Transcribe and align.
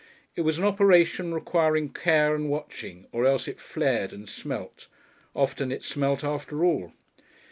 It 0.35 0.41
was 0.41 0.57
an 0.57 0.63
operation 0.65 1.31
requiring 1.31 1.89
care 1.89 2.33
and 2.33 2.49
watching, 2.49 3.05
or 3.11 3.23
else 3.23 3.47
it 3.47 3.59
flared 3.61 4.11
and 4.13 4.27
"smelt." 4.27 4.87
Often 5.35 5.71
it 5.71 5.83
smelt 5.83 6.23
after 6.23 6.65
all. 6.65 6.91